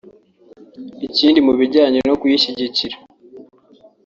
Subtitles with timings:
[1.07, 2.95] Ikindi mu bijyanye no kuyishyigikira